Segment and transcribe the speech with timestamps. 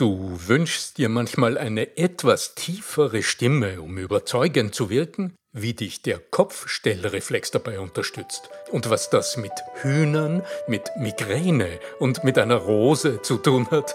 [0.00, 6.18] Du wünschst dir manchmal eine etwas tiefere Stimme, um überzeugend zu wirken, wie dich der
[6.18, 9.52] Kopfstellreflex dabei unterstützt und was das mit
[9.82, 11.68] Hühnern, mit Migräne
[11.98, 13.94] und mit einer Rose zu tun hat,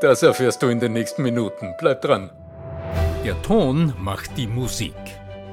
[0.00, 1.74] das erfährst du in den nächsten Minuten.
[1.78, 2.30] Bleib dran.
[3.22, 4.94] Der Ton macht die Musik.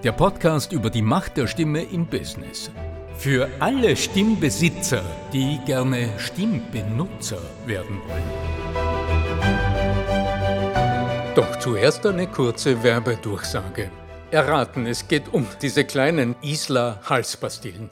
[0.05, 2.71] Der Podcast über die Macht der Stimme im Business.
[3.17, 5.03] Für alle Stimmbesitzer,
[5.33, 8.60] die gerne Stimmbenutzer werden wollen.
[11.33, 13.89] Doch zuerst eine kurze Werbedurchsage.
[14.31, 17.89] Erraten, es geht um diese kleinen Isla-Halspastillen.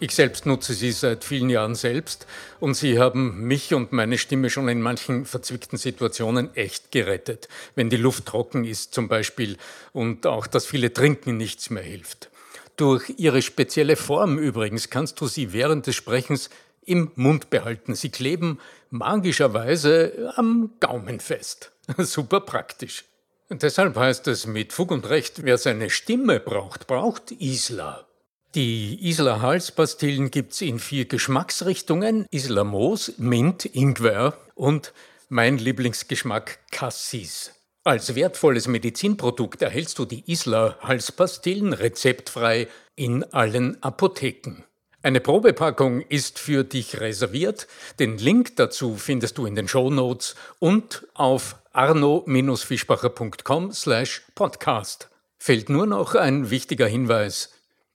[0.00, 2.26] Ich selbst nutze sie seit vielen Jahren selbst
[2.58, 7.50] und sie haben mich und meine Stimme schon in manchen verzwickten Situationen echt gerettet.
[7.74, 9.58] Wenn die Luft trocken ist zum Beispiel
[9.92, 12.30] und auch das viele Trinken nichts mehr hilft.
[12.78, 16.48] Durch ihre spezielle Form übrigens kannst du sie während des Sprechens
[16.86, 17.94] im Mund behalten.
[17.94, 21.72] Sie kleben magischerweise am Gaumen fest.
[21.98, 23.04] Super praktisch.
[23.50, 28.06] Deshalb heißt es mit Fug und Recht, wer seine Stimme braucht, braucht Isla.
[28.54, 34.92] Die Isla Halspastillen gibt's in vier Geschmacksrichtungen: Isla Moos, Mint, Ingwer und
[35.28, 37.52] mein Lieblingsgeschmack Cassis.
[37.82, 44.64] Als wertvolles Medizinprodukt erhältst du die Isla Halspastillen rezeptfrei in allen Apotheken.
[45.02, 47.66] Eine Probepackung ist für dich reserviert.
[47.98, 55.08] Den Link dazu findest du in den Show Notes und auf arno-fischbacher.com slash podcast.
[55.38, 57.50] Fehlt nur noch ein wichtiger Hinweis.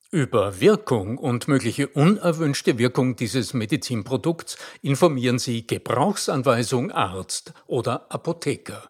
[0.10, 8.88] Über Wirkung und mögliche unerwünschte Wirkung dieses Medizinprodukts informieren Sie Gebrauchsanweisung Arzt oder Apotheker.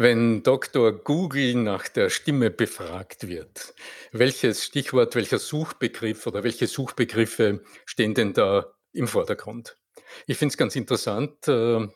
[0.00, 0.92] Wenn Dr.
[0.92, 3.74] Google nach der Stimme befragt wird,
[4.12, 9.76] welches Stichwort, welcher Suchbegriff oder welche Suchbegriffe stehen denn da im Vordergrund?
[10.28, 11.88] Ich finde es ganz interessant, äh,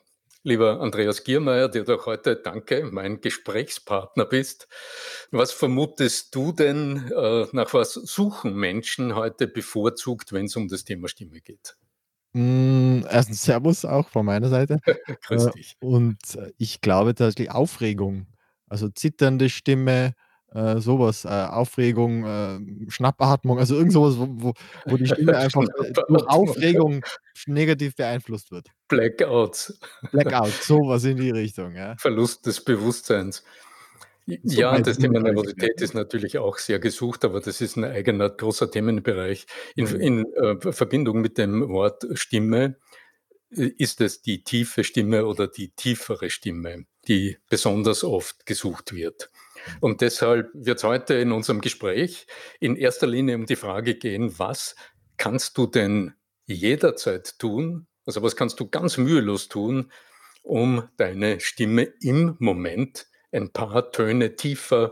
[0.43, 4.67] lieber Andreas Giermeier, der doch heute, danke, mein Gesprächspartner bist.
[5.31, 10.83] Was vermutest du denn, äh, nach was suchen Menschen heute bevorzugt, wenn es um das
[10.83, 11.77] Thema Stimme geht?
[12.35, 12.72] Hm,
[13.05, 14.79] erstens Servus auch von meiner Seite.
[15.21, 15.77] Grüß Äh, dich.
[15.79, 18.27] und, äh, ich glaube tatsächlich Aufregung,
[18.69, 20.13] also zitternde Stimme,
[20.53, 24.53] äh, so äh, Aufregung, ähm, Schnappatmung, also irgend so was, wo wo
[24.87, 26.23] wo die Stimme einfach, äh, durch.
[26.25, 27.05] Aufregung
[27.47, 28.69] negativ beeinflusst wird.
[28.89, 29.73] Blackouts.
[30.11, 31.97] Blackout, so was in die Richtung, ja.
[31.97, 33.43] Verlust des Bewusstseins.
[34.43, 38.29] So Ja, das Thema Nervosität ist natürlich auch sehr gesucht, aber das ist 'n eigener
[38.29, 39.47] großer Themenbereich.
[39.75, 39.95] In Mhm.
[39.95, 42.73] in, äh, Verbindung mit dem Wort Stimme, äh,
[43.57, 49.29] ist es die tiefe Stimme oder die tiefere Stimme, die besonders oft gesucht wird.
[49.79, 52.27] Und deshalb wird's heute in unserem Gespräch
[52.59, 54.75] in erster Linie um die Frage gehen: Was
[55.17, 56.13] kannst du denn
[56.45, 57.87] jederzeit tun?
[58.05, 59.91] Also, was kannst du ganz mühelos tun,
[60.41, 64.91] um deine Stimme im Moment ein paar Töne tiefer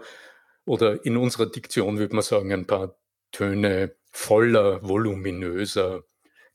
[0.66, 2.97] oder in unserer Diktion würde man sagen, ein paar
[3.31, 6.03] Töne voller, voluminöser,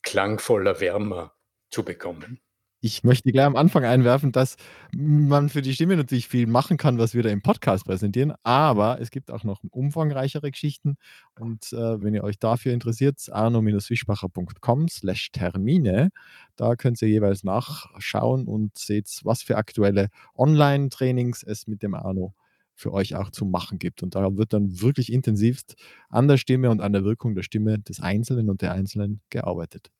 [0.02, 1.35] klangvoller, wärmer
[1.70, 2.40] zu bekommen?
[2.82, 4.56] Ich möchte gleich am Anfang einwerfen, dass
[4.94, 9.00] man für die Stimme natürlich viel machen kann, was wir da im Podcast präsentieren, aber
[9.00, 10.96] es gibt auch noch umfangreichere Geschichten
[11.40, 16.10] und, äh, wenn ihr euch dafür interessiert, arno-fischbacher.com/termine.
[16.56, 22.34] Da könnt ihr jeweils nachschauen und seht, was für aktuelle Online-Trainings es mit dem Arno
[22.74, 24.02] für euch auch zu machen gibt.
[24.02, 25.76] Und da wird dann wirklich intensivst
[26.10, 29.90] an der Stimme und an der Wirkung der Stimme des Einzelnen und der Einzelnen gearbeitet.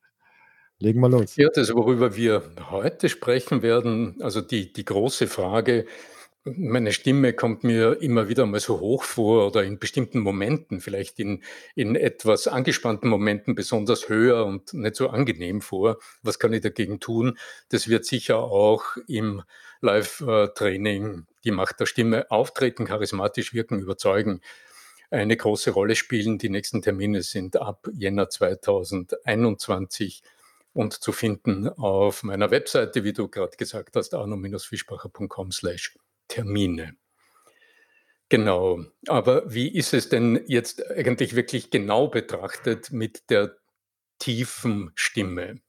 [0.79, 1.37] Legen wir los.
[1.37, 5.87] Ja, das, worüber wir heute sprechen werden, also die die große Frage
[6.47, 11.19] meine Stimme kommt mir immer wieder mal so hoch vor oder in bestimmten Momenten, vielleicht
[11.19, 11.43] in
[11.75, 15.99] in etwas angespannten Momenten besonders höher und nicht so angenehm vor.
[16.23, 17.37] Was kann ich dagegen tun?
[17.71, 19.43] Das wird sicher auch im
[19.81, 24.41] Live äh, Training „Die Macht der Stimme“ auftreten, charismatisch wirken, überzeugen,
[25.11, 26.39] eine große Rolle spielen.
[26.39, 30.23] Die nächsten Termine sind ab Jänner 2021
[30.77, 36.97] und zu finden auf meiner Webseite, wie du grad gesagt hast, arno-fischbacher.com/termine.
[38.29, 38.85] Genau.
[39.07, 43.57] Aber wie ist es denn jetzt eigentlich wirklich genau betrachtet mit der
[44.19, 45.61] tiefen Stimme?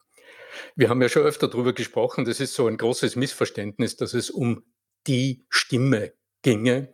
[0.74, 4.30] Wir haben ja schon öfter drüber gesprochen, das ist so ein großes Missverständnis, dass es
[4.30, 4.64] um
[5.06, 6.12] die Stimme
[6.42, 6.92] ginge.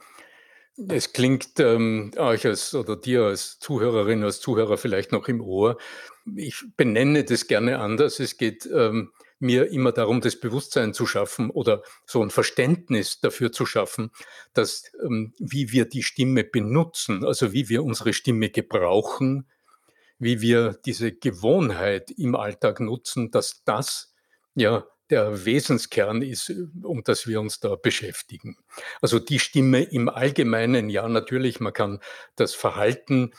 [0.77, 5.79] Es klingt, ähm, euch als oder dir als Zuhörerin, als Zuhörer vielleicht noch im Ohr.
[6.35, 8.19] Ich benenne das gerne anders.
[8.19, 13.53] Es geht, ähm, mir immer darum, das Bewusstsein zu schaffen oder so 'n Verständnis dafür
[13.53, 14.11] zu schaffen,
[14.53, 19.47] dass, ähm, wie wir die Stimme benutzen, also wie wir unsere Stimme gebrauchen,
[20.19, 24.15] wie wir diese Gewohnheit im Alltag nutzen, dass das,
[24.55, 26.53] ja, der Wesenskern ist,
[26.83, 28.57] um das wir uns da beschäftigen.
[29.01, 32.01] Also die Stimme im Allgemeinen, ja natürlich, man kann
[32.35, 33.33] das Verhalten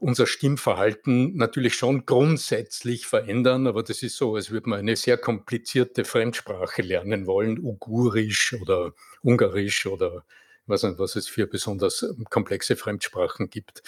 [0.00, 5.16] unser Stimmverhalten natürlich schon grundsätzlich verändern, aber das ist so, als würde man eine sehr
[5.16, 8.92] komplizierte Fremdsprache lernen wollen, Ugurisch oder
[9.22, 13.82] Ungarisch oder ich was es für besonders komplexe Fremdsprachen gibt.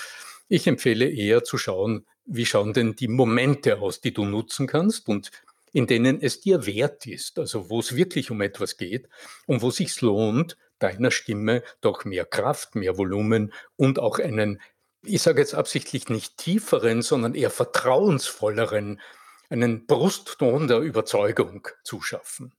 [0.48, 5.08] Ich empfehle eher zu schauen, wie schauen denn die Momente aus, die du nutzen kannst
[5.08, 5.30] und
[5.72, 9.08] in denen es dir wert ist, also wo es wirklich um etwas geht
[9.46, 14.60] und wo es sich lohnt, deiner Stimme doch mehr Kraft, mehr Volumen und auch einen
[15.02, 19.00] ich sage jetzt absichtlich nicht tieferen, sondern eher vertrauensvolleren,
[19.48, 22.54] einen Brustton der Überzeugung zu schaffen.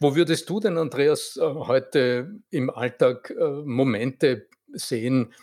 [0.00, 5.34] Wo würdest du denn, Andreas, äh, heute im Alltag äh, Momente sehen,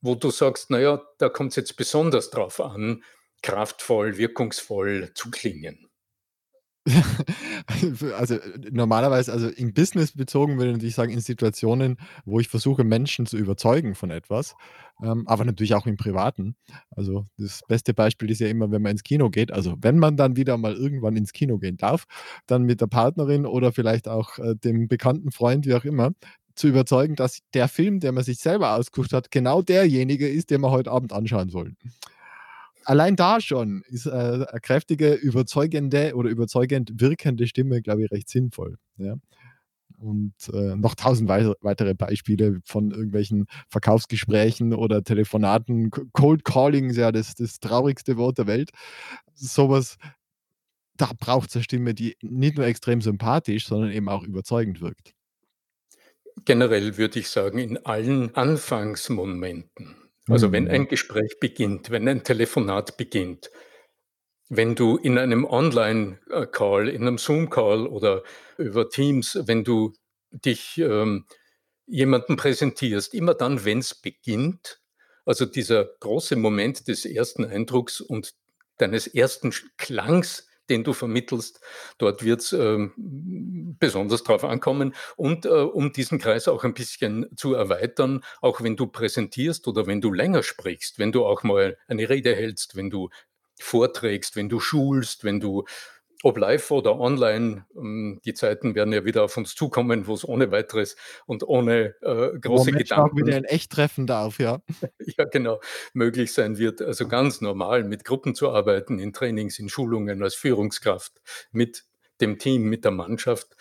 [0.00, 3.04] wo du sagst, naja, da kommt es jetzt besonders drauf an,
[3.42, 5.88] kraftvoll, wirkungsvoll zu klingen?
[8.16, 8.38] Also,
[8.70, 13.26] normalerweise also, im Business bezogen würde ich natürlich sagen, in Situationen, wo ich versuche, Menschen
[13.26, 14.54] zu überzeugen von etwas,
[15.02, 16.56] ähm, aber natürlich auch im Privaten.
[16.90, 19.52] Also, das beste Beispiel ist ja immer, wenn man ins Kino geht.
[19.52, 22.04] Also, wenn man dann wieder mal irgendwann ins Kino gehen darf,
[22.46, 26.12] dann mit der Partnerin oder vielleicht auch, äh, dem bekannten Freund, wie auch immer,
[26.54, 30.60] zu überzeugen, dass der Film, den man sich selber ausgesucht hat, genau derjenige ist, den
[30.60, 31.76] wir heute Abend anschauen sollen
[32.84, 38.28] allein da schon ist, äh, 'ne kräftige, überzeugende oder überzeugend wirkende Stimme, glaube ich, recht
[38.28, 39.16] sinnvoll, ja.
[39.98, 45.90] Und, äh, noch tausend wei weitere Beispiele von irgendwelchen Verkaufsgesprächen oder Telefonaten.
[45.90, 48.70] Co Cold Calling ist ja das das traurigste Wort der Welt.
[49.34, 49.96] Sowas,
[50.98, 55.12] da braucht's 'ne Stimme, die nicht nur extrem sympathisch, sondern eben auch überzeugend wirkt.
[56.46, 60.01] Generell würde ich sagen, in allen Anfangsmomenten.
[60.32, 60.70] Also, wenn Mhm.
[60.70, 63.50] ein Gespräch beginnt, wenn ein Telefonat beginnt,
[64.48, 68.22] wenn du in einem Online äh, Call, in 'nem Zoom-Call oder
[68.58, 69.94] über Teams, wenn du
[70.30, 71.26] dich, ähm,
[71.86, 74.80] jemandem präsentierst, immer dann, wenn's beginnt,
[75.26, 78.34] also dieser große Moment des ersten Eindrucks und
[78.78, 81.60] deines ersten Klangs, den du vermittelst,
[81.98, 82.92] dort wird's, ähm,
[83.78, 84.94] besonders drauf ankommen.
[85.16, 89.86] Und, äh, um diesen Kreis auch ein bisschen zu erweitern, auch wenn du präsentierst oder
[89.86, 93.10] wenn du länger sprichst, wenn du auch mal eine Rede hältst, wenn du
[93.58, 95.64] vorträgst, wenn du schulst, wenn du
[96.22, 100.50] ob live oder online, hm, die Zeiten werden ja wieder auf uns zukommen, wo's ohne
[100.50, 100.96] Weiteres
[101.26, 104.60] und ohne, äh, Wo große Menschen auch wieder Gedanken in echt treffen darf, ja.
[105.16, 105.60] ja genau,
[105.92, 106.80] möglich sein wird.
[106.80, 111.20] Also, ganz normal mit Gruppen zu arbeiten, in Trainings, in Schulungen als Führungskraft,
[111.50, 111.84] mit
[112.20, 113.56] dem Team, mit der Mannschaft.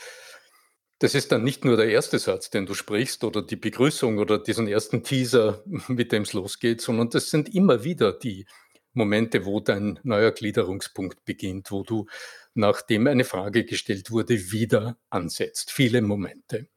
[1.00, 4.38] Das ist dann nicht nur der erste Satz, den du sprichst oder die Begrüßung oder
[4.38, 8.46] diesen ersten Teaser, mit dem's losgeht, sondern das sind immer wieder die
[8.94, 12.08] Momente, wo dein neuer Gliederungspunkt beginnt, wo du,
[12.54, 15.72] nachdem eine Frage gestellt wurde, wieder ansetzt.
[15.72, 16.68] Viele Momente.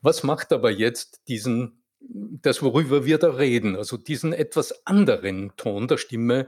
[0.00, 5.88] Was macht aber jetzt diesen das, worüber wir da reden, also diesen etwas anderen Ton
[5.88, 6.46] der Stimme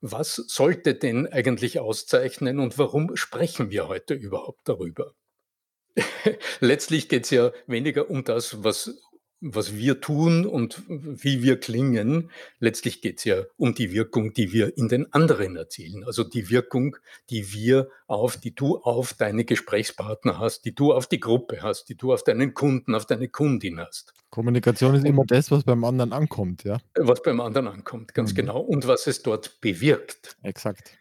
[0.00, 5.14] was sollte den eigentlich auszeichnen und warum sprechen wir heute überhaupt darüber?
[6.60, 8.96] Letztlich geht's ja weniger um das, was
[9.40, 12.30] was wir tun und wie wir klingen.
[12.58, 16.04] Letztlich geht's ja um die Wirkung, die wir in den anderen erzielen.
[16.04, 16.96] Also, die Wirkung,
[17.30, 21.88] die wir auf die du auf deine Gesprächspartner hast, die du auf die Gruppe hast,
[21.88, 24.14] die du auf deinen Kunden, auf deine Kundin hast.
[24.30, 26.78] Kommunikation ist immer das, was beim anderen ankommt, ja.
[26.96, 28.36] was beim anderen ankommt, ganz Mhm.
[28.36, 30.36] genau und was es dort bewirkt.
[30.42, 30.96] Exakt.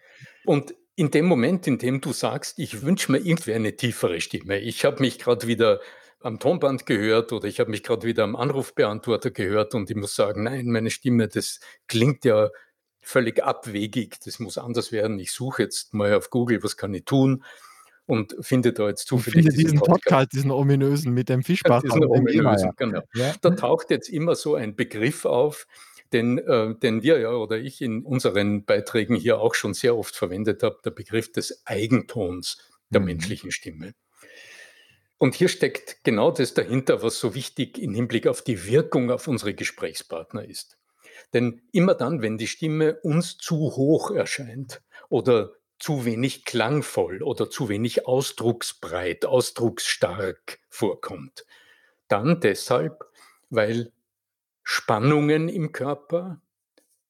[0.46, 4.60] Und in dem Moment, in dem du sagst: „Ich wünsche mir irgendwie eine tiefere Stimme.
[4.60, 5.80] Ich habe mich grad wieder
[6.28, 10.14] am Tonband gehört oder ich habe mich grad wieder am Anrufbeantworter gehört und ich muss
[10.14, 12.50] sagen, nein, meine Stimme, das klingt ja
[13.02, 15.18] völlig abwegig, das muss anders werden.
[15.20, 17.44] Ich suche jetzt mal auf Google, was kann ich tun?“
[18.06, 20.04] Und finde da jetzt zufällig finde diesen diesen Podcast.
[20.04, 23.02] Podcast, diesen ominösen mit dem Fischbach diesen und dem ominösen, genau.
[23.14, 23.34] Ja.
[23.42, 25.66] Da taucht jetzt immer so ein Begriff auf,
[26.14, 30.16] den äh, den wir ja oder ich in unseren Beiträgen hier auch schon sehr oft
[30.16, 32.58] verwendet habe, der Begriff des Eigentons
[32.90, 33.06] der Mhm.
[33.08, 33.94] menschlichen Stimme.
[35.18, 39.28] Und hier steckt genau das dahinter, was so wichtig im Hinblick auf die Wirkung auf
[39.28, 40.78] unsere Gesprächspartner ist.
[41.34, 47.50] Denn immer dann, wenn die Stimme uns zu hoch erscheint oder zu wenig klangvoll oder
[47.50, 51.46] zu wenig ausdrucksbreit, ausdrucksstark vorkommt,
[52.08, 53.06] dann deshalb,
[53.50, 53.92] weil
[54.64, 56.42] Spannungen im Körper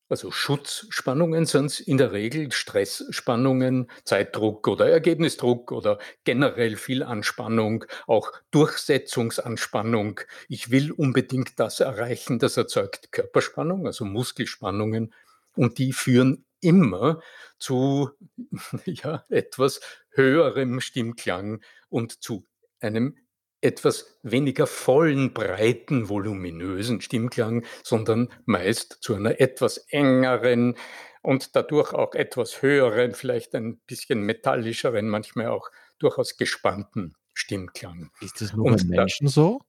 [0.09, 8.31] also Schutzspannungen sind's in der Regel, Stressspannungen, Zeitdruck oder Ergebnisdruck oder generell viel Anspannung, auch
[8.51, 10.21] Durchsetzungsanspannung.
[10.47, 15.13] Ich will unbedingt das erreichen, das erzeugt Körperspannung, also Muskelspannungen
[15.55, 17.21] und die führen immer
[17.59, 18.11] zu
[18.85, 22.45] ja, etwas höherem Stimmklang und zu
[22.79, 23.17] einem
[23.61, 30.75] etwas weniger vollen, breiten, voluminösen Stimmklang, sondern meist zu einer etwas engeren
[31.21, 38.11] und dadurch auch etwas höheren, vielleicht ein bisschen metallischeren, manchmal auch durchaus gespannten Stimmklang.
[38.21, 39.61] Ist das nur bei Und da Menschen so?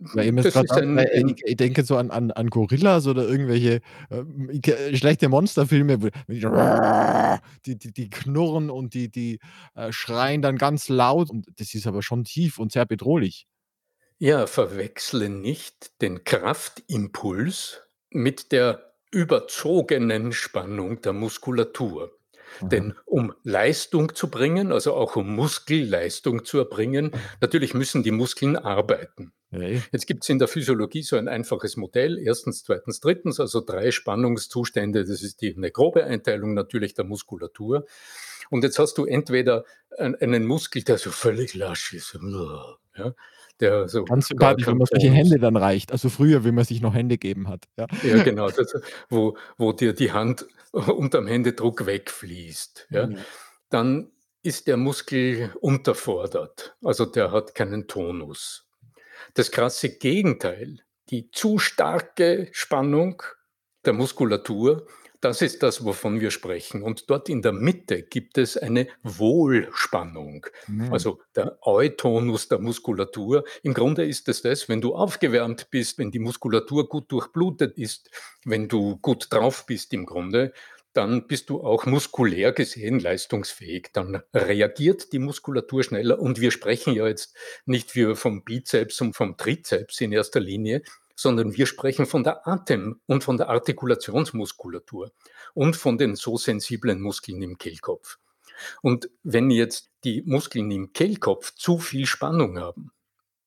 [0.00, 3.26] Weil das grad ist ein äh, ich ich denke so an an an Gorillas oder
[3.26, 6.08] irgendwelche, ähm, ge schlechte Monsterfilme, wo
[7.64, 9.38] die die die knurren und die die,
[9.74, 13.44] äh, schreien dann ganz laut und das ist aber schon tief und sehr bedrohlich.
[14.20, 22.15] Ja, verwechsle nicht den Kraftimpuls mit der überzogenen Spannung der Muskulatur.
[22.58, 22.68] Aha.
[22.68, 28.56] Denn um Leistung zu bringen, also auch um Muskelleistung zu erbringen, natürlich müssen die Muskeln
[28.56, 29.32] arbeiten.
[29.50, 33.90] Jetzt gibt es in der Physiologie so ein einfaches Modell, erstens, zweitens, drittens, also drei
[33.90, 35.04] Spannungszustände.
[35.04, 37.86] Das ist die, eine grobe Einteilung natürlich der Muskulatur.
[38.50, 39.64] Und jetzt hast du entweder
[39.98, 42.18] ein, einen Muskel, der so völlig lasch ist,
[42.96, 43.14] ja,
[43.60, 45.92] der so Ganz sympathisch, wenn man solche Hände dann reicht.
[45.92, 47.86] Also früher, wie man sich noch Hände gegeben hat, ja.
[48.02, 48.74] Ja, genau, das,
[49.08, 53.06] wo wo dir die Hand unterm Händedruck wegfließt, ja.
[53.06, 53.18] Mhm.
[53.70, 54.10] Dann
[54.42, 58.68] ist der Muskel unterfordert, also der hat keinen Tonus.
[59.34, 60.78] Das krasse Gegenteil,
[61.10, 63.22] die zu starke Spannung
[63.84, 64.86] der Muskulatur,
[65.26, 66.82] das ist das, wovon wir sprechen.
[66.82, 70.92] Und dort in der Mitte gibt es eine Wohlspannung, Mhm.
[70.92, 73.42] also der Eutonus der Muskulatur.
[73.64, 78.08] Im Grunde ist es das, wenn du aufgewärmt bist, wenn die Muskulatur gut durchblutet ist,
[78.44, 80.52] wenn du gut drauf bist im Grunde,
[80.92, 83.88] dann bist du auch muskulär gesehen leistungsfähig.
[83.92, 86.20] Dann reagiert die Muskulatur schneller.
[86.20, 90.82] Und wir sprechen ja jetzt nicht vom Bizeps und vom Trizeps in erster Linie,
[91.16, 95.10] sondern wir sprechen von der Atem- und von der Artikulationsmuskulatur
[95.54, 98.18] und von den so sensiblen Muskeln im Kehlkopf.
[98.82, 102.92] Und wenn jetzt die Muskeln im Kehlkopf zu viel Spannung haben,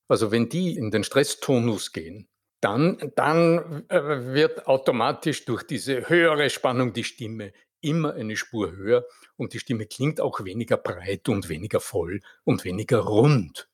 [0.07, 2.27] also wenn die in den Stresstonus gehen,
[2.61, 9.05] dann dann, äh, wird automatisch durch diese höhere Spannung die Stimme immer eine Spur höher
[9.37, 13.69] und die Stimme klingt auch weniger breit und weniger voll und weniger rund.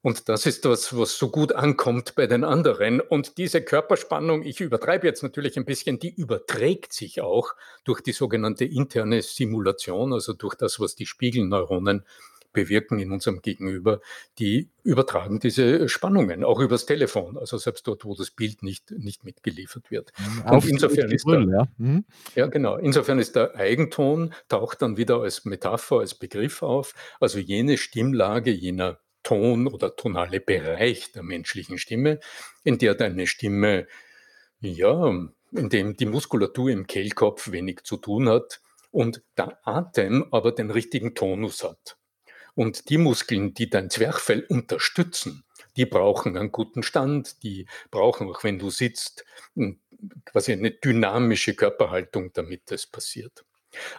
[0.00, 3.00] Und das ist das, was so gut ankommt bei den anderen.
[3.00, 8.12] Und diese Körperspannung, ich übertreibe jetzt natürlich ein bisschen, die überträgt sich auch durch die
[8.12, 12.04] sogenannte interne Simulation, also durch das, was die Spiegelneuronen
[12.52, 14.00] bewirken in unserem Gegenüber.
[14.38, 19.24] Die übertragen diese Spannungen auch übers Telefon, also selbst dort, wo das Bild nicht, nicht
[19.24, 20.12] mitgeliefert wird.
[20.18, 20.50] Mhm.
[20.52, 21.68] Und insofern ist da Brüll, ja.
[21.76, 22.04] Mhm.
[22.34, 22.76] ja, genau.
[22.76, 26.94] Insofern ist der Eigenton taucht dann wieder als Metapher, als Begriff auf.
[27.20, 32.20] Also jene Stimmlage, jener Ton oder tonale Bereich der menschlichen Stimme,
[32.64, 33.86] in der deine Stimme,
[34.60, 35.08] ja,
[35.52, 38.60] in dem die Muskulatur im Kehlkopf wenig zu tun hat
[38.90, 41.96] und der Atem aber den richtigen Tonus hat.
[42.54, 45.44] Und die Muskeln, die dein Zwerchfell unterstützen,
[45.76, 49.80] die brauchen einen guten Stand, die brauchen, auch wenn du sitzt, n-
[50.24, 53.44] quasi eine dynamische Körperhaltung, damit das passiert.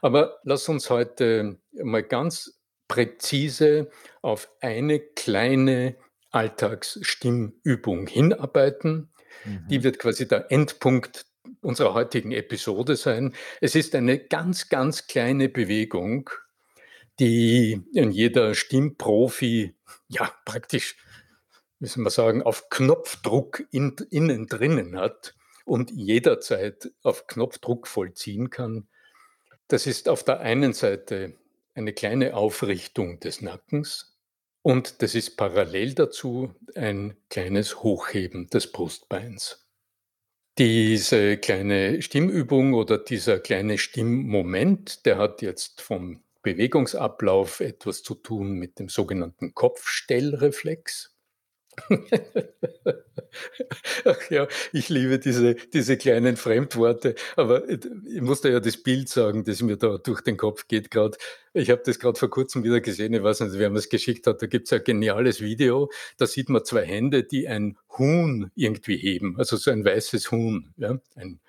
[0.02, 2.59] Aber lass uns heute mal ganz
[2.90, 3.90] präzise
[4.22, 5.96] auf eine kleine
[6.32, 9.10] Alltagsstimmübung hinarbeiten.
[9.46, 9.84] Die Mhm.
[9.84, 11.26] wird quasi der Endpunkt
[11.62, 13.34] unserer heutigen Episode sein.
[13.62, 16.30] Es ist eine ganz, ganz kleine Bewegung,
[17.20, 19.76] die in jeder Stimmprofi
[20.10, 20.98] ja praktisch,
[21.80, 28.88] soll man sagen, auf Knopfdruck in, innen drinnen hat und jederzeit auf Knopfdruck vollziehen kann.
[29.68, 31.36] Das ist auf der einen Seite
[31.80, 34.18] eine kleine Aufrichtung des Nackens
[34.62, 39.66] und das ist parallel dazu ein kleines Hochheben des Brustbeins.
[40.58, 48.52] Diese kleine Stimmübung oder dieser kleine Stimmmoment, der hat jetzt vom Bewegungsablauf etwas zu tun
[48.54, 51.09] mit dem sogenannten Kopfstellreflex.
[54.06, 59.10] Ach ja, ich liebe diese, diese kleinen Fremdworte, aber ich muss dir ja das Bild
[59.10, 61.18] sagen, das mir da durch den Kopf geht gerade.
[61.54, 64.28] Ich habe das gerade vor kurzem wieder gesehen, ich weiß nicht, wer mir es geschickt
[64.28, 68.52] hat, da gibt es ein geniales Video, da sieht man zwei Hände, die ein Huhn
[68.56, 71.40] irgendwie heben, also so ein weißes Huhn, ja, ein,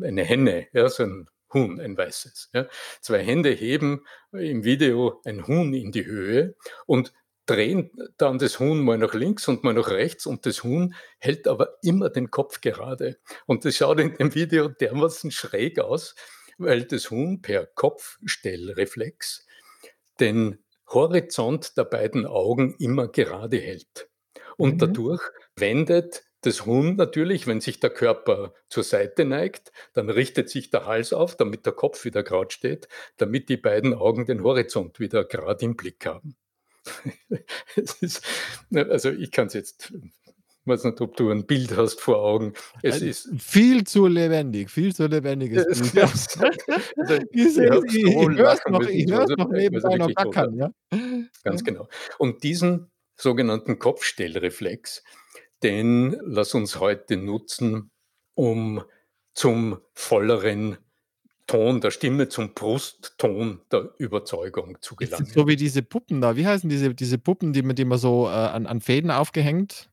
[0.00, 2.50] eine Henne, ja, so ein Huhn, ein weißes.
[2.52, 2.66] Ja.
[3.00, 6.54] Zwei Hände heben im Video ein Huhn in die Höhe
[6.86, 7.12] und
[7.48, 11.48] drehen dann das Huhn mal nach links und mal nach rechts und das Huhn hält
[11.48, 13.18] aber immer den Kopf gerade.
[13.46, 16.14] Und das schaut in dem Video dermaßen schräg aus,
[16.58, 19.46] weil das Huhn per Kopfstellreflex
[20.20, 24.08] den Horizont der beiden Augen immer gerade hält.
[24.56, 24.78] Und Mhm.
[24.78, 25.22] dadurch
[25.56, 30.86] wendet das Huhn natürlich, wenn sich der Körper zur Seite neigt, dann richtet sich der
[30.86, 35.24] Hals auf, damit der Kopf wieder gerade steht, damit die beiden Augen den Horizont wieder
[35.24, 36.36] gerade im Blick haben.
[38.00, 38.22] Ist,
[38.72, 39.92] also ich kann es jetzt
[40.68, 42.52] weiß nicht, ob du ein Bild hast vor Augen.
[42.82, 45.94] Es äh, ist viel zu lebendig, viel zu lebendiges Bild.
[45.94, 46.02] Ja.
[46.96, 50.54] also, ich höre es noch, ich hör's noch nebenbei noch gackern.
[50.54, 50.70] Ja?
[51.42, 51.88] Ganz genau.
[52.18, 55.02] Und diesen sogenannten Kopfstellreflex,
[55.62, 57.90] den lass uns heute nutzen,
[58.34, 58.82] um
[59.34, 60.78] zum volleren
[61.48, 65.26] Ton der Stimme, zum Brustton der Überzeugung zu gelangen.
[65.26, 66.36] so wie diese Puppen da.
[66.36, 69.90] Wie heißen diese, diese Puppen, die, die man so äh, an, an Fäden aufgehängt?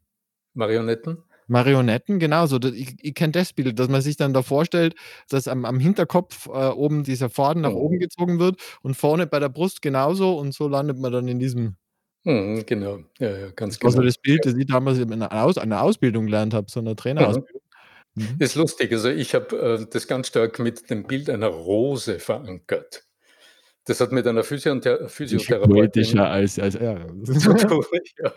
[0.54, 1.24] Marionetten?
[1.48, 2.60] Marionetten, genau so.
[2.62, 4.96] Ich, ich kenne das Bild, dass man sich dann da vorstellt,
[5.30, 7.86] dass am, am Hinterkopf äh, oben dieser Faden nach oh.
[7.86, 11.40] oben gezogen wird und vorne bei der Brust genauso und so landet man dann in
[11.40, 11.78] diesem.
[12.24, 13.92] Mhm, genau, ja, ja, ganz das genau.
[13.92, 16.96] Also das Bild, das ich damals in einer, Aus einer Ausbildung gelernt habe, so einer
[16.96, 17.62] Trainerausbildung.
[17.62, 17.65] Mhm.
[18.16, 18.38] Mhm.
[18.40, 18.92] Ist lustig.
[18.92, 23.06] Also ich habe äh, das ganz stark mit dem Bild einer Rose verankert.
[23.88, 26.18] Das hat mit einer Physiothera Physiotherapeutin.
[26.20, 27.06] Als, als er.
[28.18, 28.34] ja.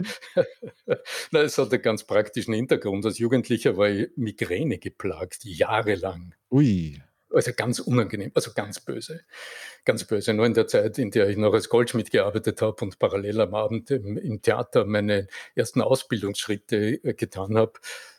[1.32, 3.06] Es hat einen ganz praktischen Hintergrund.
[3.06, 6.34] Als Jugendlicher war ich Migräne geplagt, jahrelang.
[6.50, 7.00] Ui.
[7.30, 9.20] Also ganz unangenehm, also ganz böse.
[9.84, 10.34] Ganz böse.
[10.34, 13.54] Nur in der Zeit, in der ich noch als Goldschmied gearbeitet habe und parallel am
[13.54, 17.72] Abend im, im Theater meine ersten Ausbildungsschritte äh, getan habe,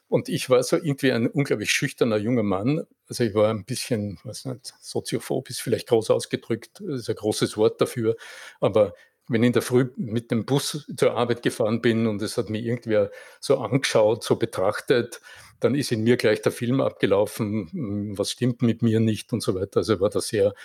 [0.09, 2.85] und ich war so irgendwie ein unglaublich schüchterner junger Mann.
[3.07, 7.15] Also ich war ein bisschen, was nicht, soziophob ist vielleicht groß ausgedrückt, das ist ein
[7.15, 8.15] großes Wort dafür.
[8.59, 8.93] Aber
[9.27, 12.49] wenn ich in der Früh mit dem Bus zur Arbeit gefahren bin und es hat
[12.49, 15.21] mir irgendwer so angeschaut, so betrachtet,
[15.59, 19.41] dann ist in mir gleich der Film abgelaufen, hm, was stimmt mit mir nicht und
[19.41, 19.77] so weiter.
[19.77, 20.55] Also war das sehr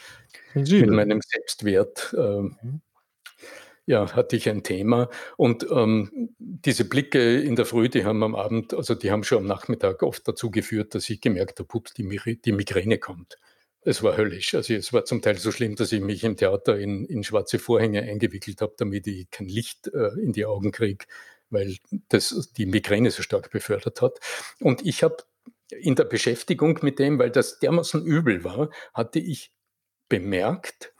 [0.55, 2.81] mit meinem Selbstwert äh, mhm
[3.87, 5.09] ja, hatte ich ein Thema.
[5.37, 9.39] Und ähm, diese Blicke in der Früh, die haben am Abend, also die haben schon
[9.39, 12.09] am Nachmittag oft dazu geführt, dass ich gemerkt habe, ups, die,
[12.45, 13.39] die Migräne kommt.
[13.83, 14.55] Es war höllisch.
[14.55, 17.59] Also es war zum Teil so schlimm, dass ich mich im Theater in, in schwarze
[17.59, 21.05] Vorhänge eingewickelt habe, damit ich kein Licht äh, in die Augen kriege,
[21.51, 21.77] weil
[22.09, 24.19] das die Migräne so stark befördert hat.
[24.61, 25.19] Und ich habe
[25.71, 29.53] in der Beschäftigung mit dem, weil das dermaßen übel war, hatte ich
[30.09, 30.95] bemerkt,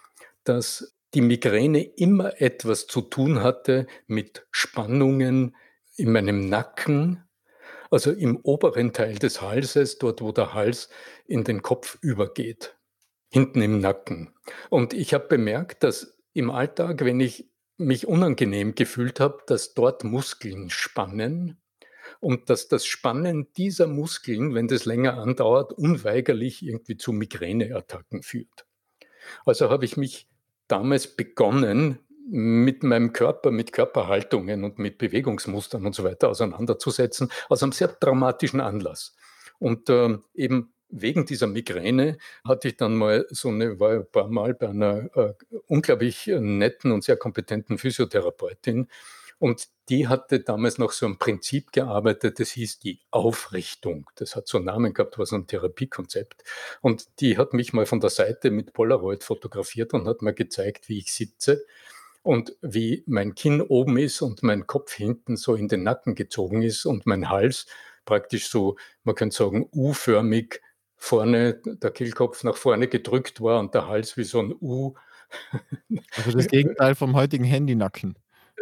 [0.45, 5.57] dass die Migräne immer etwas zu tun hatte mit Spannungen
[5.97, 7.25] in meinem Nacken,
[7.91, 10.89] also im oberen Teil des Halses, dort wo der Hals
[11.27, 12.77] in den Kopf übergeht,
[13.31, 14.35] hinten im Nacken.
[14.71, 20.05] Und ich habe bemerkt, dass im Alltag, wenn ich mich unangenehm gefühlt habe, dass dort
[20.05, 21.61] Muskeln spannen
[22.21, 28.67] und dass das Spannen dieser Muskeln, wenn das länger andauert, unweigerlich irgendwie zu Migräneattacken führt.
[29.45, 30.29] Also habe ich mich
[30.69, 37.63] damals begonnen, mit meinem Körper, mit Körperhaltungen und mit Bewegungsmustern und so weiter auseinanderzusetzen, aus
[37.63, 39.15] einem sehr dramatischen Anlass.
[39.59, 44.29] Und äh, eben wegen dieser Migräne hatte ich dann mal so eine, war ein paar
[44.29, 45.35] Mal bei einer äh,
[45.67, 48.89] unglaublich netten und sehr kompetenten Physiotherapeutin,
[49.39, 54.09] und die hatte damals noch so ein Prinzip gearbeitet, das hieß die Aufrichtung.
[54.15, 56.43] Das hat so einen Namen gehabt, war so ein Therapiekonzept.
[56.81, 60.89] Und die hat mich mal von der Seite mit Polaroid fotografiert und hat mir gezeigt,
[60.89, 61.67] wie ich sitze
[62.23, 66.63] und wie mein Kinn oben ist und mein Kopf hinten so in den Nacken gezogen
[66.63, 67.67] ist und mein Hals
[68.07, 70.61] praktisch so, man könnte sagen, U-förmig
[70.97, 74.95] vorne, der Kehlkopf nach vorne gedrückt war und der Hals wie so ein U.
[76.17, 78.17] Also das Gegenteil vom heutigen Handynacken.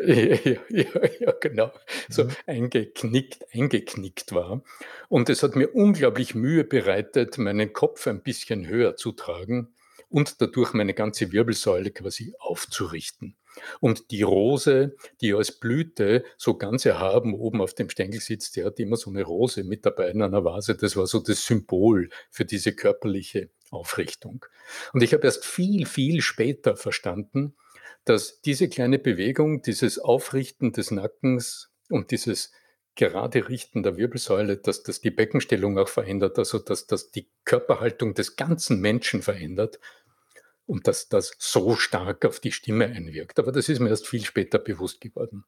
[0.04, 0.14] Ja,
[0.68, 0.86] ja,
[1.20, 1.72] ja, genau.
[2.08, 2.30] So mhm.
[2.46, 4.62] eingeknickt, eingeknickt war.
[5.08, 9.74] Und es hat mir unglaublich Mühe bereitet, meinen Kopf ein bisschen höher zu tragen
[10.08, 13.36] und dadurch meine ganze Wirbelsäule quasi aufzurichten.
[13.80, 18.64] Und die Rose, die als Blüte so ganz erhaben oben auf dem Stängel sitzt, die
[18.64, 20.74] hat immer so eine Rose mit dabei in einer Vase.
[20.74, 24.44] Das war so das Symbol für diese körperliche Aufrichtung.
[24.92, 27.54] Und ich habe erst viel, viel später verstanden,
[28.04, 32.52] dass diese kleine Bewegung, dieses Aufrichten des Nackens und dieses
[32.94, 38.14] gerade Richten der Wirbelsäule, dass das die Beckenstellung auch verändert, also dass das die Körperhaltung
[38.14, 39.78] des ganzen Menschen verändert
[40.66, 43.38] und dass das so stark auf die Stimme einwirkt.
[43.38, 45.44] Aber das ist mir erst viel später bewusst geworden.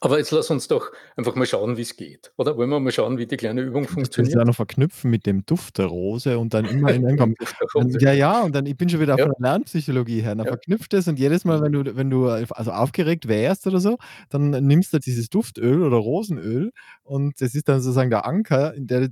[0.00, 2.32] Aber jetzt lass uns doch einfach mal schauen, wie es geht.
[2.36, 4.34] Oder wollen wir mal schauen, wie die kleine Übung Das funktioniert?
[4.36, 7.34] ja noch verknüpfen mit dem Duft der Rose und dann immer in einem
[8.00, 9.24] ja, ja, und dann ich bin schon wieder Ja.
[9.26, 10.34] von der Lernpsychologie her.
[10.34, 10.52] Dann Ja.
[10.52, 11.64] verknüpft es und jedes Mal, Mhm.
[11.64, 13.96] wenn du wenn du, also aufgeregt wärst oder so,
[14.28, 16.72] dann nimmst du dieses Duftöl oder Rosenöl
[17.04, 19.08] und das ist dann sozusagen der Anker, der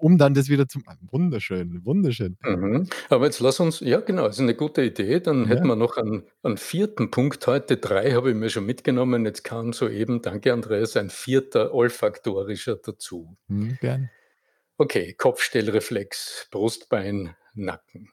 [0.00, 2.36] um dann das wieder zum ah, wunderschön, wunderschön.
[2.44, 2.88] Mhm.
[3.08, 5.20] Aber jetzt lass uns ja genau, ist eine gute Idee.
[5.20, 5.68] Dann hätten Ja.
[5.70, 6.88] wir noch einen einen 4.
[7.10, 7.76] Punkt heute.
[7.76, 9.24] 3 habe ich mir schon mitgenommen.
[9.24, 10.20] Jetzt kam soeben geben.
[10.20, 10.96] Danke, Andreas.
[10.96, 13.36] Ein vierter olfaktorischer dazu.
[13.46, 14.10] Mhm, gern.
[14.76, 18.10] Okay, Kopfstellreflex, Brustbein, Nacken.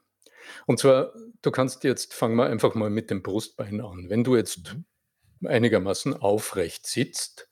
[0.67, 4.10] Und zwar, du kannst jetzt, fangen wir einfach mal mit dem Brustbein an.
[4.10, 5.47] Wenn du jetzt mhm.
[5.47, 7.49] einigermaßen aufrecht sitzt,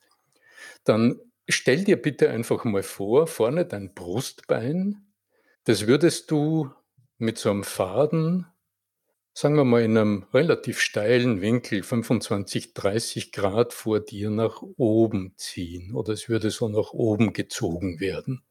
[0.84, 5.06] dann stell dir bitte einfach mal vor, vorne dein Brustbein,
[5.64, 6.70] das würdest du
[7.18, 8.46] mit so einem Faden,
[9.38, 15.32] sagen wir mal in einem relativ steilen Winkel, 25, 30 Grad vor dir nach oben
[15.36, 18.42] ziehen oder es würde so nach oben gezogen werden,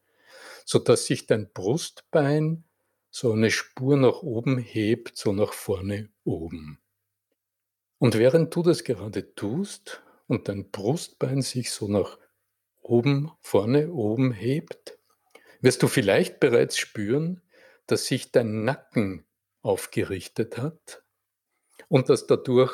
[0.64, 2.64] sodass sich dein Brustbein
[3.10, 6.78] so eine Spur nach oben hebt, so nach vorne oben.
[7.98, 12.18] Und während du das gerade tust und dein Brustbein sich so nach
[12.80, 14.96] oben, vorne oben hebt,
[15.60, 17.42] wirst du vielleicht bereits spüren,
[17.86, 19.26] dass sich dein Nacken
[19.68, 21.04] aufgerichtet hat
[21.88, 22.72] und dass dadurch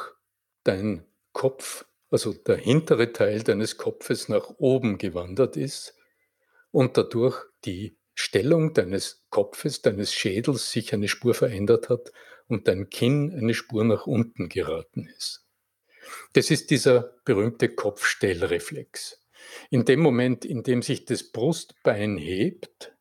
[0.63, 5.97] dein Kopf, also der hintere Teil deines Kopfes nach oben gewandert ist
[6.71, 12.13] und dadurch die Stellung deines Kopfes, deines Schädels sich eine Spur verändert hat
[12.47, 15.45] und dein Kinn eine Spur nach unten geraten ist.
[16.35, 19.21] Das ist dieser berühmte Kopfstellreflex.
[19.71, 22.94] In dem Moment, in dem sich das Brustbein hebt,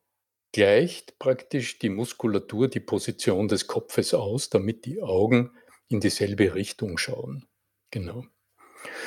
[0.53, 5.51] gleicht praktisch die Muskulatur die Position des Kopfes aus, damit die Augen
[5.89, 7.45] in dieselbe Richtung schauen.
[7.91, 8.25] Genau.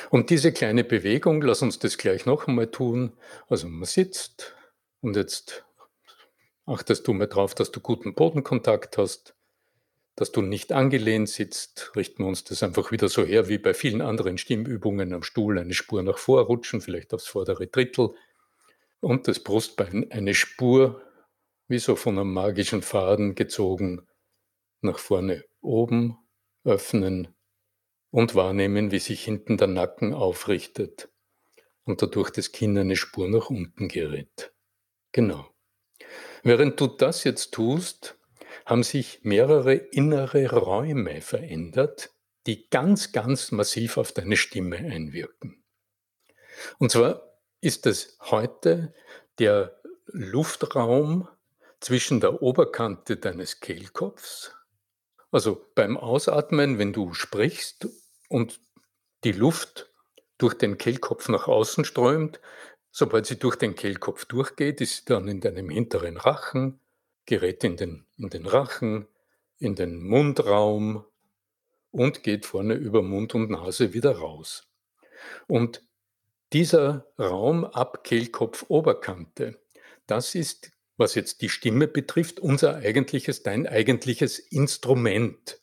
[0.09, 3.13] Und diese kleine Bewegung, lass uns das gleich noch einmal tun.
[3.47, 4.55] Also man sitzt
[5.01, 5.65] und jetzt
[6.65, 9.35] achtest du mal drauf, dass du guten Bodenkontakt hast,
[10.15, 11.91] dass du nicht angelehnt sitzt.
[11.95, 15.59] Richten wir uns das einfach wieder so her wie bei vielen anderen Stimmübungen am Stuhl,
[15.59, 18.15] eine Spur nach vor rutschen, vielleicht aufs vordere Drittel
[18.99, 21.06] und das Brustbein eine Spur
[21.67, 24.07] wie so von einem magischen Faden gezogen
[24.81, 26.17] nach vorne oben
[26.63, 27.35] öffnen
[28.11, 31.09] und wahrnehmen, wie sich hinten der Nacken aufrichtet
[31.83, 34.53] und dadurch das Kinn eine Spur nach unten gerät.
[35.11, 35.49] Genau.
[36.43, 38.17] Während du das jetzt tust,
[38.65, 42.11] haben sich mehrere innere Räume verändert,
[42.45, 45.63] die ganz, ganz massiv auf deine Stimme einwirken.
[46.79, 48.93] Und zwar ist es heute
[49.39, 51.27] der Luftraum
[51.79, 54.55] zwischen der Oberkante deines Kehlkopfs,
[55.31, 57.87] also beim Ausatmen, wenn du sprichst
[58.29, 58.59] und
[59.23, 59.91] die Luft
[60.37, 62.39] durch den Kehlkopf nach außen strömt,
[62.99, 66.79] Sobald sie durch den Kehlkopf durchgeht, ist sie dann in deinem hinteren Rachen,
[67.27, 69.07] gerät in den, in den Rachen,
[69.59, 71.05] in den Mundraum
[71.91, 74.67] und geht vorne über Mund und Nase wieder raus.
[75.45, 75.83] Und
[76.53, 79.59] dieser Raum ab Kehlkopf-Oberkante,
[80.07, 85.61] das ist, was jetzt die Stimme betrifft, unser eigentliches, dein eigentliches Instrument.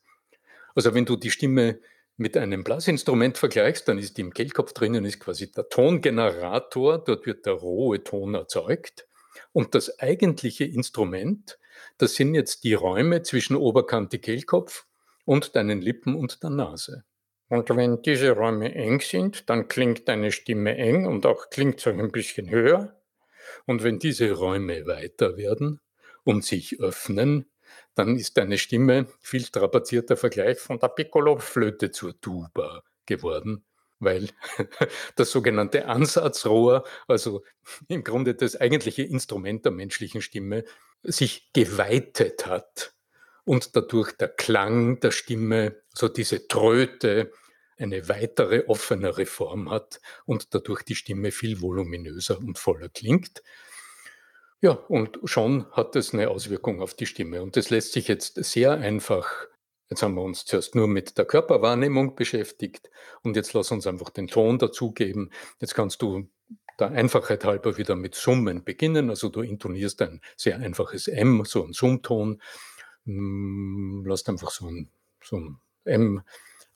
[0.75, 1.81] Also wenn du die Stimme
[2.17, 7.47] mit einem Blasinstrument vergleichst, dann ist im Kehlkopf drinnen ist quasi der Tongenerator, dort wird
[7.47, 9.09] der rohe Ton erzeugt.
[9.53, 11.59] Und das eigentliche Instrument,
[11.99, 14.87] das sind jetzt die Räume zwischen Oberkante Kehlkopf
[15.25, 17.05] und deinen Lippen und der Nase.
[17.49, 21.91] Und wenn diese Räume eng sind, dann klingt deine Stimme eng und auch klingt so
[21.91, 22.97] ein bisschen höher.
[23.67, 25.81] Und wenn diese Räume weiter werden
[26.25, 27.47] und sich öffnen,
[27.95, 33.65] dann ist deine Stimme viel strapazierter Vergleich von der Piccolo-Flöte zur Tuba geworden,
[33.99, 34.29] weil
[35.17, 37.45] das sogenannte Ansatzrohr, also
[37.89, 40.65] im Grunde das eigentliche Instrument der menschlichen Stimme,
[41.03, 42.95] sich geweitet hat
[43.45, 47.31] und dadurch der Klang der Stimme, so diese Tröte,
[47.79, 53.43] eine weitere offenere Form hat und dadurch die Stimme viel voluminöser und voller klingt.
[54.61, 57.43] Ja, und schon hat es eine Auswirkung auf die Stimme.
[57.43, 59.47] Und das lässt sich jetzt sehr einfach
[59.91, 62.91] jetzt haben wir uns zuerst nur mit der Körperwahrnehmung beschäftigt
[63.23, 65.31] und jetzt lass uns einfach den Ton dazugeben.
[65.61, 66.29] Jetzt kannst du
[66.79, 69.11] der Einfachheit halber wieder mit Summen beginnen.
[69.11, 72.43] Also du intonierst ein sehr einfaches M, so ein Summton.
[73.05, 74.89] Hm, lass einfach so ein,
[75.23, 76.23] so ein M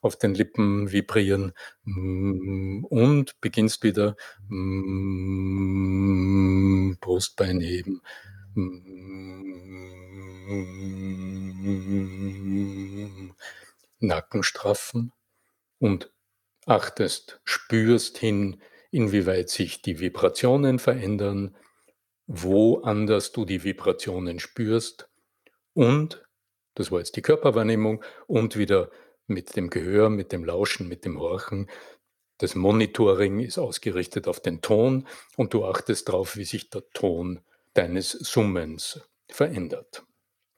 [0.01, 4.15] auf den Lippen vibrieren mm, und beginnst wieder
[4.47, 5.39] mm,
[6.99, 8.01] Brustbein heben.
[8.53, 8.79] Mm,
[13.99, 15.11] Nacken straffen
[15.79, 16.11] und
[16.65, 21.55] achtest, spürst hin, inwieweit sich die Vibrationen verändern,
[22.27, 25.09] wo anders du die Vibrationen spürst
[25.73, 26.25] und,
[26.75, 28.91] das war jetzt die Körperwahrnehmung, und wieder
[29.29, 31.69] mit dem Gehör, mit dem Lauschen, mit dem Horchen.
[32.37, 37.41] Das Monitoring ist ausgerichtet auf den Ton und du achtest darauf, wie sich der Ton
[37.73, 40.03] deines Summens verändert.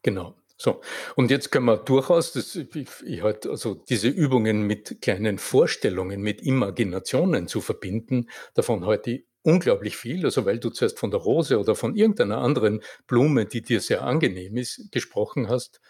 [0.03, 0.35] Genau.
[0.57, 0.79] So,
[1.15, 6.21] und jetzt können wir durchaus, das, ich, ich halt, also diese Übungen mit kleinen Vorstellungen,
[6.21, 10.25] mit Imaginationen zu verbinden, davon heute ich unglaublich viel.
[10.25, 14.03] Also weil du zuerst von der Rose oder von irgendeiner anderen Blume, die dir sehr
[14.03, 15.81] angenehm ist, gesprochen hast.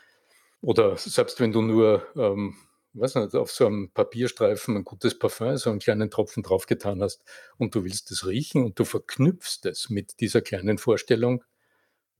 [0.61, 2.55] Oder selbst wenn du nur, ähm,
[2.93, 7.23] nicht, auf so einem Papierstreifen ein gutes Parfum, so einen kleinen Tropfen draufgetan hast
[7.57, 11.43] und du willst es riechen und du verknüpfst es mit dieser kleinen Vorstellung,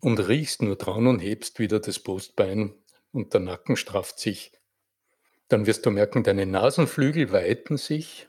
[0.01, 2.73] und riechst nur dran und hebst wieder das Brustbein
[3.11, 4.51] und der Nacken strafft sich.
[5.47, 8.27] Dann wirst du merken, deine Nasenflügel weiten sich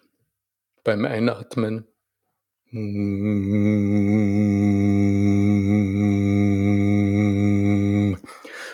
[0.85, 1.87] beim Einatmen.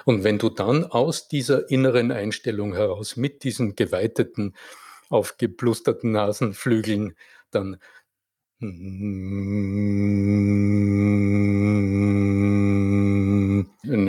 [0.08, 4.54] Und wenn du dann aus dieser inneren Einstellung heraus mit diesen geweiteten,
[5.10, 7.14] aufgeblusterten Nasenflügeln
[7.50, 7.76] dann
[8.62, 9.36] eine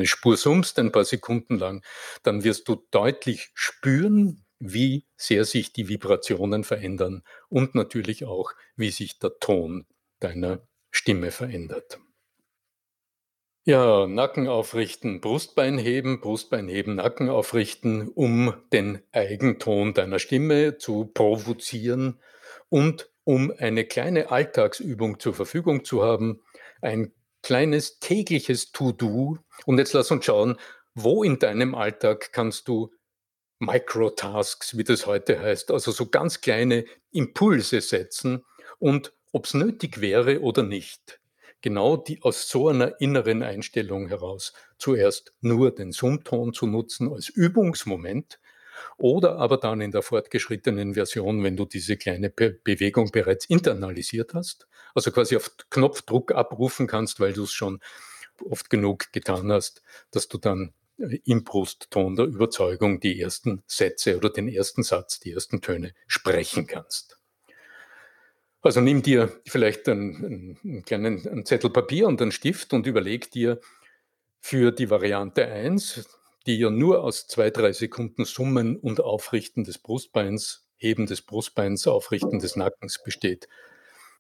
[0.05, 1.83] Spur summst ein paar Sekunden lang,
[2.23, 8.91] dann wirst du deutlich spüren, wie sehr sich die Vibrationen verändern und natürlich auch, wie
[8.91, 9.85] sich der Ton
[10.21, 11.99] deiner Stimme verändert.
[13.69, 21.05] Ja, Nacken aufrichten, Brustbein heben, Brustbein heben, Nacken aufrichten, um den Eigenton deiner Stimme zu
[21.05, 22.19] provozieren
[22.69, 26.41] und um eine kleine Alltagsübung zur Verfügung zu haben,
[26.81, 29.37] ein kleines tägliches To-Do.
[29.67, 30.57] Und jetzt lass uns schauen,
[30.95, 32.91] wo in deinem Alltag kannst du
[33.59, 38.43] Microtasks, wie das heute heißt, also so ganz kleine Impulse setzen
[38.79, 41.18] und ob es nötig wäre oder nicht.
[41.61, 47.29] Genau die aus so einer inneren Einstellung heraus zuerst nur den Summton zu nutzen als
[47.29, 48.39] Übungsmoment
[48.97, 54.33] oder aber dann in der fortgeschrittenen Version, wenn du diese kleine Be Bewegung bereits internalisiert
[54.33, 57.79] hast, also quasi auf Knopfdruck abrufen kannst, weil du es schon
[58.43, 64.17] oft genug getan hast, dass du dann äh, im Brustton der Überzeugung die ersten Sätze
[64.17, 67.18] oder den ersten Satz, die ersten Töne sprechen kannst.
[68.61, 73.31] Also nimm dir vielleicht einen, einen kleinen einen Zettel Papier und einen Stift und überleg
[73.31, 73.59] dir
[74.41, 76.07] für die Variante 1,
[76.45, 81.87] die ja nur aus zwei, drei Sekunden Summen und Aufrichten des Brustbeins, Heben des Brustbeins,
[81.87, 83.47] Aufrichten des Nackens besteht.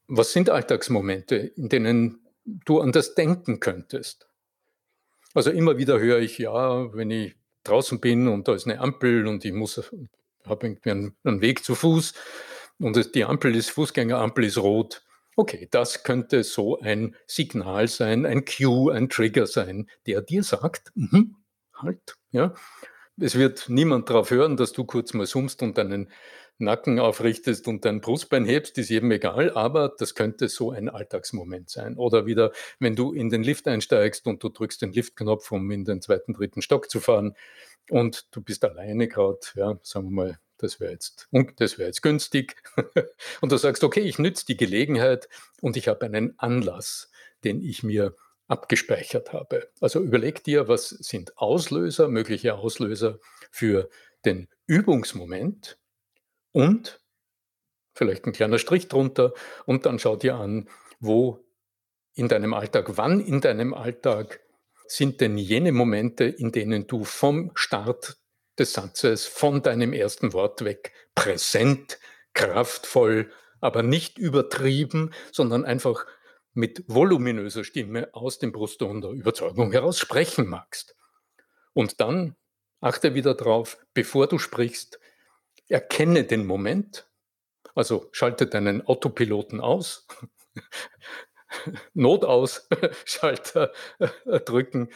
[0.07, 4.29] Was sind Alltagsmomente, in denen du an das denken könntest?
[5.33, 9.27] Also immer wieder höre ich, ja, wenn ich draußen bin und da ist eine Ampel
[9.27, 9.77] und ich muss,
[10.45, 12.13] habe irgendwie einen, einen Weg zu Fuß
[12.79, 15.03] und die Ampel ist, Fußgängerampel ist rot.
[15.35, 20.91] Okay, das könnte so ein Signal sein, ein Cue, ein Trigger sein, der dir sagt,
[20.95, 21.39] mm
[21.81, 22.15] halt.
[22.31, 22.53] Ja?
[23.19, 26.09] Es wird niemand darauf hören, dass du kurz mal summst und deinen
[26.57, 31.69] Nacken aufrichtest und dein Brustbein hebst, ist jedem egal, aber das könnte so ein Alltagsmoment
[31.69, 31.95] sein.
[31.95, 35.85] Oder wieder, wenn du in den Lift einsteigst und du drückst den Liftknopf, um in
[35.85, 37.33] den zweiten, dritten Stock zu fahren
[37.89, 42.01] und du bist alleine gerade, ja, sagen wir mal, das wäre jetzt, das wäre jetzt
[42.01, 42.55] günstig.
[43.41, 45.27] und du sagst, okay, ich nütze die Gelegenheit
[45.61, 47.11] und ich habe einen Anlass,
[47.43, 48.15] den ich mir
[48.47, 49.69] abgespeichert habe.
[49.79, 53.19] Also überleg dir, was sind Auslöser, mögliche Auslöser
[53.51, 53.89] für
[54.25, 55.77] den Übungsmoment
[56.51, 56.99] und
[57.93, 59.33] vielleicht ein kleiner Strich drunter
[59.65, 60.69] und dann schau dir an,
[60.99, 61.45] wo
[62.13, 64.41] in deinem Alltag, wann in deinem Alltag
[64.87, 68.17] sind denn jene Momente, in denen du vom Start
[68.59, 70.93] des Satzes, von deinem ersten Wort weg.
[71.15, 71.99] Präsent,
[72.33, 76.05] kraftvoll, aber nicht übertrieben, sondern einfach
[76.53, 80.95] mit voluminöser Stimme aus dem Brustton der Überzeugung heraus sprechen magst.
[81.73, 82.35] Und dann
[82.81, 84.99] achte wieder drauf, bevor du sprichst,
[85.67, 87.09] erkenne den Moment,
[87.75, 90.07] also schalte deinen Autopiloten aus,
[91.93, 92.67] Notaus,
[93.05, 93.71] Schalter
[94.45, 94.89] drücken,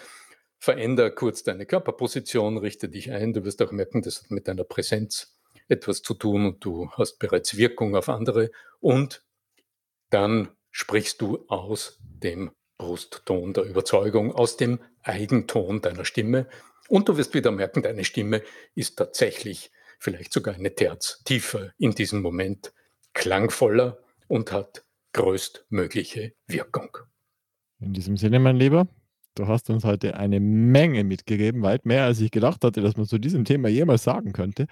[0.64, 3.34] veränder kurz deine Körperposition, richte dich ein.
[3.34, 7.20] Du wirst auch merken, das hat mit deiner Präsenz etwas zu tun und du hast
[7.20, 8.50] bereits Wirkung auf andere.
[8.80, 9.26] Und
[10.10, 16.48] dann sprichst du aus dem Brustton der Überzeugung, aus dem Eigenton deiner Stimme.
[16.88, 18.42] Und du wirst wieder merken, deine Stimme
[18.74, 22.72] ist tatsächlich vielleicht sogar eine Terz tiefer in diesem Moment,
[23.12, 27.00] klangvoller und hat größtmögliche Wirkung.
[27.82, 28.88] In diesem Sinne, mein Lieber,
[29.36, 33.06] du hast uns heute eine Menge mitgegeben, weit mehr, als ich gedacht hatte, dass man
[33.06, 34.68] zu diesem Thema jemals sagen könnte.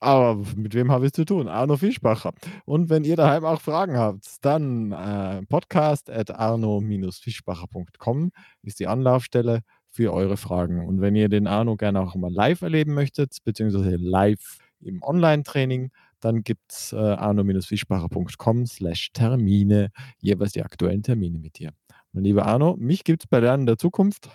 [0.00, 1.48] Aber mit wem habe ich zu tun?
[1.48, 2.32] Arno Fischbacher.
[2.64, 8.30] Und wenn ihr daheim auch Fragen habt, dann äh, podcast at arno-fischbacher.com
[8.62, 10.86] ist die Anlaufstelle für eure Fragen.
[10.86, 15.90] Und wenn ihr den Arno gerne auch mal live erleben möchtet, beziehungsweise live im Online-Training,
[16.20, 21.72] dann gibt es äh, arno-fischbacher.com slash Termine, jeweils die aktuellen Termine mit dir.
[22.12, 24.28] Mein lieber Arno, mich gibt es bei Lernen der Zukunft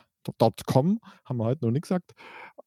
[0.66, 2.12] .com, haben wir heute noch nicht gesagt,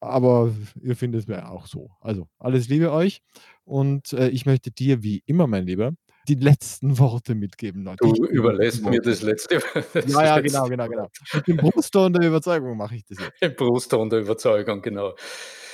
[0.01, 1.90] aber ihr findet es mir auch so.
[2.01, 3.23] Also, alles Liebe euch
[3.64, 5.92] und, äh, ich möchte dir wie immer, mein Lieber,
[6.29, 7.99] die letzten Worte mitgeben, Leute.
[8.05, 9.61] Du überlässt mir das letzte
[9.95, 11.09] das Ja, ja, genau, genau, genau.
[11.35, 13.33] Mit dem Brustton der Überzeugung mache ich das jetzt.
[13.40, 15.14] Im Brustton der Überzeugung, genau.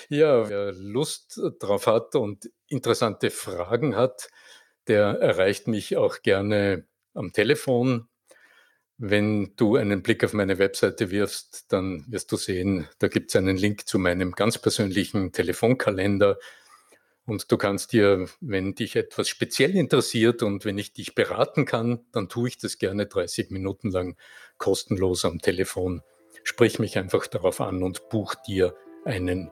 [0.09, 4.29] Ja, wer Lust drauf hat und interessante Fragen hat,
[4.89, 8.09] der erreicht mich auch gerne am Telefon.
[8.99, 13.37] Wenn du einen Blick auf meine Webseite wirfst, dann wirst du sehen, da gibt es
[13.37, 16.39] einen Link zu meinem ganz persönlichen Telefonkalender.
[17.25, 22.01] Und du kannst dir, wenn dich etwas speziell interessiert und wenn ich dich beraten kann,
[22.13, 24.17] dann tue ich das gerne 30 Minuten lang
[24.59, 26.03] kostenlos am Telefon.
[26.45, 28.75] Sprich mich einfach darauf an und buch dir
[29.05, 29.51] einen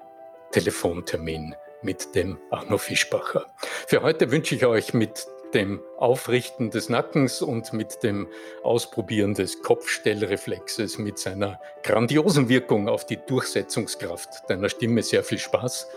[0.53, 3.47] Telefontermin mit dem Arno Fischbacher.
[3.87, 8.29] Für heute wünsche ich euch mit dem Aufrichten des Nackens und mit dem
[8.63, 15.89] Ausprobieren des Kopfstellreflexes mit seiner grandiosen Wirkung auf die Durchsetzungskraft deiner Stimme sehr viel Spaß.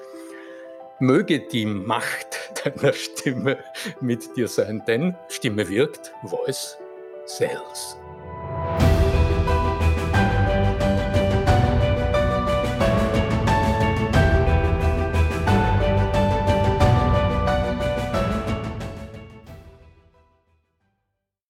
[0.99, 3.57] Möge die Macht deiner Stimme
[4.01, 6.77] mit dir sein, denn Stimme wirkt, Voice
[7.25, 7.97] sells.